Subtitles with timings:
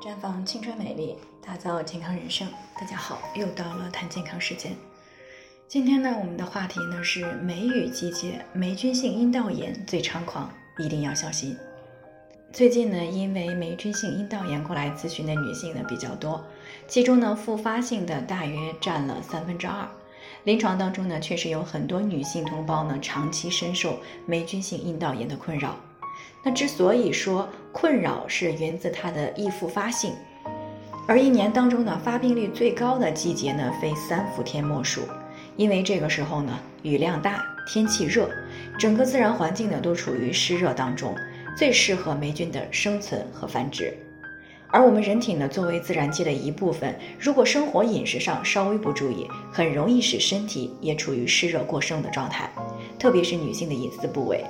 [0.00, 2.48] 绽放青春美丽，打造健康人生。
[2.74, 4.72] 大家好，又到了谈健康时间。
[5.68, 11.54] 今天呢，我们的话题呢是梅雨季节，霉菌性阴道炎最猖狂，一定要小心。
[12.50, 16.42] 最近呢，因为霉菌性阴道炎过来咨询的女性呢比较多，
[16.88, 19.86] 其中呢复发性的大约占了三分之二。
[20.44, 25.76] 临床当中呢，确实有很多女性同胞呢长期深受霉菌性阴道炎的困扰。
[26.42, 30.14] 那之所以说困扰，是源自它的易复发性，
[31.06, 35.02] 而一年当中呢发病率最高的季节呢，非三伏天莫属。
[35.56, 38.30] 因为这个时候呢，雨量大，天气热，
[38.78, 41.14] 整个自然环境呢都处于湿热当中，
[41.54, 43.92] 最适合霉菌的生存和繁殖。
[44.68, 52.48] 而我们人体呢，作为自然界的一部分，如果生活饮食上稍微不注意，很容易使身体也处于湿热过剩的状态，
[52.98, 54.42] 特别是女性的隐私部位。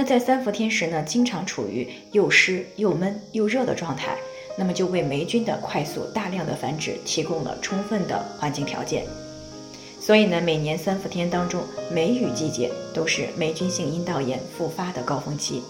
[0.00, 4.16] 那在三伏天时呢，经常处于又湿又闷又热的状态，
[4.56, 9.04] 那么就为霉菌的快速大量的繁殖提供了充分的环境条件。
[10.00, 11.60] 所以呢，每年三伏天当中，
[11.92, 15.62] 梅雨季节都是霉菌性阴道炎复发的高峰期。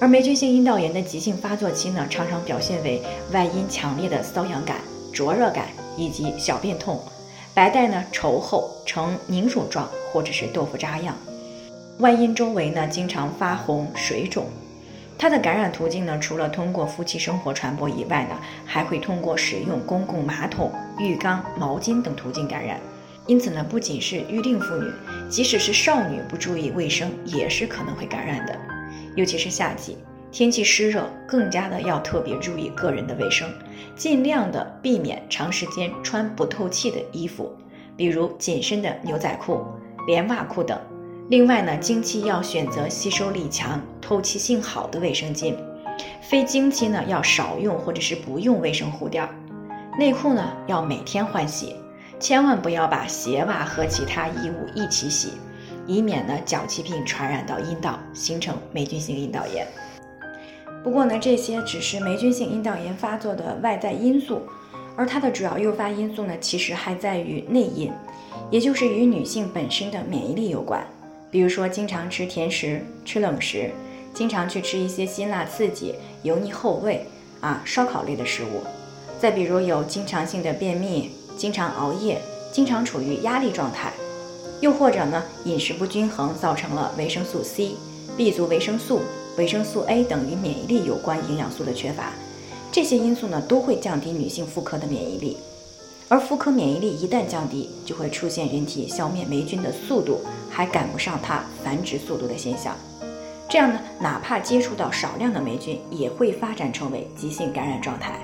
[0.00, 4.78] 而霉菌性阴道炎的急性发作期呢，常常表现为外阴强烈的瘙痒感、
[5.12, 6.98] 灼热感以及小便痛，
[7.52, 11.14] 白带呢稠厚呈凝乳状或者是豆腐渣样。
[11.98, 14.46] 外阴周围呢，经常发红水肿，
[15.16, 22.80] 它的感染途径呢，除了通过夫妻生活传播以外呢，还会通过使用公共马桶、浴缸、毛巾等途径感染。
[23.28, 24.90] 因此呢，不仅是预定妇女，
[25.30, 28.58] 即使是少女不注意卫生，也是可能会感染的。
[29.14, 29.96] 尤其是夏季，
[30.32, 33.48] 天气湿热，更加的要特别注意个人的卫生，
[33.94, 37.50] 尽量的避免长时间穿不透气的衣服，
[37.96, 39.64] 比如紧身的牛仔裤、
[40.08, 40.76] 连袜裤等。
[41.30, 45.54] 另外呢，经期要选择吸收力强、透气性好的卫生巾；
[46.20, 49.26] 非经期呢，要少用或者是不用卫生护垫。
[49.98, 51.76] 内裤呢，要每天换洗，
[52.20, 55.32] 千万不要把鞋袜和其他衣物一起洗，
[55.86, 59.66] 以免呢脚气病传染到阴道，形成霉菌性阴道炎。
[60.82, 64.42] 不过呢，这些只是霉菌性阴道炎发作的外在因素，
[64.94, 67.90] 而它的主要诱发因素呢，其实还在于内因，
[68.50, 70.86] 也就是与女性本身的免疫力有关。
[71.34, 73.68] 比如说，经常吃甜食、吃冷食，
[74.14, 77.04] 经常去吃一些辛辣刺激、油腻厚味
[77.40, 78.62] 啊、烧烤类的食物。
[79.18, 82.20] 再比如有经常性的便秘、经常熬夜、
[82.52, 83.92] 经常处于压力状态，
[84.60, 87.72] 又或者呢饮食不均衡，造成了维生素 C、
[88.16, 89.00] B 族维生素、
[89.36, 92.12] 维生素 A 等与免疫力有关营养素的缺乏，
[92.70, 95.36] 这些因素呢都会降低女性妇科的免疫力。
[96.08, 100.20] 而妇科免疫力一旦降低，就会出现人体消灭霉菌的速度
[100.50, 102.74] 还赶不上它繁殖速度的现象。
[103.48, 108.18] 这样呢，哪怕接触到少量的霉菌，也会发展成为急性感染状态。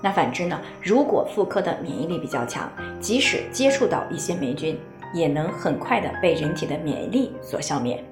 [0.00, 4.78] 那反之呢，如果妇科的免疫力比较强，即使接触到一些霉菌，
[5.14, 8.02] 也能很快的被人体的免疫力所消灭。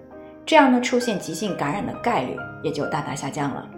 [0.46, 3.68] 这样呢，出现急性感染的概率也就大大下降了。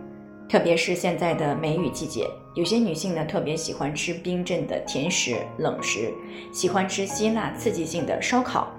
[0.52, 6.12] 特别是现在的梅雨季节，有些女性呢特别喜欢吃冰镇的甜食、冷食，
[6.52, 8.70] 喜欢吃辛辣刺激性的烧烤，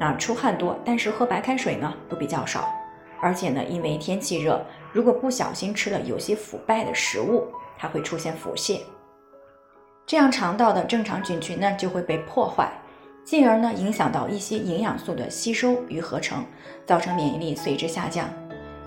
[0.00, 2.66] 啊，出汗多，但是喝白开水呢都比较少，
[3.20, 7.46] 而且呢，因为天气热，如果不小心吃了有些腐败的食物，
[7.76, 8.80] 它会出现腹泻，
[10.06, 12.72] 这样肠道的正常菌群呢就会被破坏，
[13.22, 16.42] 进而呢影响到一些营养素的吸收与合成，
[16.86, 18.26] 造成免疫力随之下降。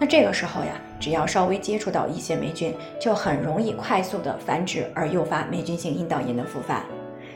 [0.02, 6.84] 那这个时候呀，只要稍微接触到一些霉菌，就很容易快速的繁殖，而诱发霉菌性阴道炎的复发。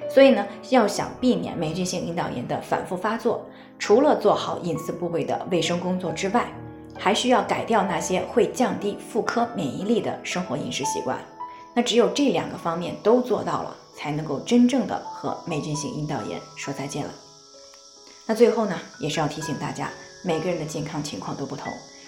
[0.09, 3.45] 所以呢，要想避免霉菌性阴道炎的反复发作，
[3.77, 6.47] 除了做好隐私部位的卫生工作之外，
[6.97, 11.19] 还需要改掉那些会降低妇科免疫力的生活饮食习惯。
[11.75, 17.11] 那只有这两个方面都做到了，才能够真正的和霉菌性阴道炎说再见了。
[18.25, 19.91] 那最后呢，也是要提醒大家，
[20.23, 21.71] 每个人的健康情况都不同。